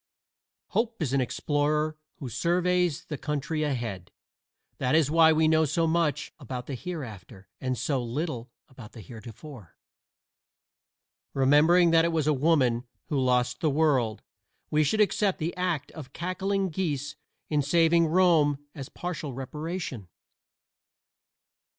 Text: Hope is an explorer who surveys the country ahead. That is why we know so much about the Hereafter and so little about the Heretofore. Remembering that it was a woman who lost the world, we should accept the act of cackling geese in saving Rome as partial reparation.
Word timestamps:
Hope 0.69 0.99
is 1.03 1.13
an 1.13 1.21
explorer 1.21 1.95
who 2.15 2.27
surveys 2.27 3.05
the 3.05 3.19
country 3.19 3.61
ahead. 3.61 4.09
That 4.79 4.95
is 4.95 5.11
why 5.11 5.31
we 5.31 5.47
know 5.47 5.63
so 5.63 5.85
much 5.85 6.33
about 6.39 6.65
the 6.65 6.73
Hereafter 6.73 7.47
and 7.59 7.77
so 7.77 8.01
little 8.03 8.49
about 8.67 8.93
the 8.93 9.01
Heretofore. 9.01 9.77
Remembering 11.35 11.91
that 11.91 12.03
it 12.03 12.11
was 12.11 12.25
a 12.25 12.33
woman 12.33 12.87
who 13.09 13.19
lost 13.19 13.59
the 13.59 13.69
world, 13.69 14.23
we 14.71 14.83
should 14.83 15.01
accept 15.01 15.37
the 15.37 15.55
act 15.55 15.91
of 15.91 16.13
cackling 16.13 16.69
geese 16.69 17.15
in 17.47 17.61
saving 17.61 18.07
Rome 18.07 18.57
as 18.73 18.89
partial 18.89 19.33
reparation. 19.35 20.07